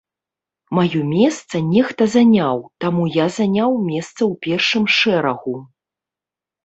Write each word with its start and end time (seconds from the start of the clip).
Маё 0.77 1.01
месца 1.09 1.57
нехта 1.73 2.03
заняў, 2.15 2.55
таму 2.85 3.03
я 3.17 3.25
заняў 3.37 3.71
месца 3.91 4.17
ў 4.17 4.33
першым 4.47 4.83
шэрагу. 5.01 5.55